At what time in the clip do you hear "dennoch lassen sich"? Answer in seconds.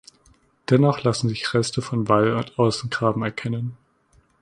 0.71-1.53